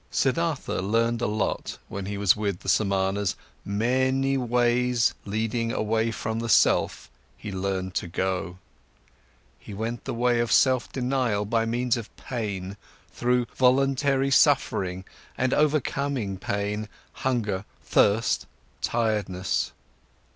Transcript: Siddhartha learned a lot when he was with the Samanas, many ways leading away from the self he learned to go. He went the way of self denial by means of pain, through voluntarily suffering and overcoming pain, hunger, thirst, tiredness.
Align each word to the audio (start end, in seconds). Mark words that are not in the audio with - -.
Siddhartha 0.09 0.79
learned 0.81 1.21
a 1.21 1.27
lot 1.27 1.77
when 1.87 2.07
he 2.07 2.17
was 2.17 2.35
with 2.35 2.61
the 2.61 2.67
Samanas, 2.69 3.35
many 3.63 4.35
ways 4.35 5.13
leading 5.25 5.71
away 5.71 6.09
from 6.09 6.39
the 6.39 6.49
self 6.49 7.11
he 7.37 7.51
learned 7.51 7.93
to 7.93 8.07
go. 8.07 8.57
He 9.59 9.75
went 9.75 10.05
the 10.05 10.13
way 10.15 10.39
of 10.39 10.51
self 10.51 10.91
denial 10.91 11.45
by 11.45 11.65
means 11.67 11.97
of 11.97 12.09
pain, 12.17 12.77
through 13.13 13.45
voluntarily 13.55 14.31
suffering 14.31 15.05
and 15.37 15.53
overcoming 15.53 16.37
pain, 16.39 16.89
hunger, 17.11 17.63
thirst, 17.83 18.47
tiredness. 18.81 19.71